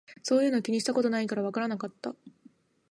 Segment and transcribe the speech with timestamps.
[0.23, 2.15] そういうの気にしたことないからわからなかった